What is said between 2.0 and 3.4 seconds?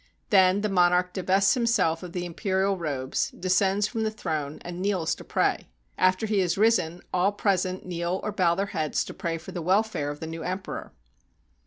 of the imperial robes,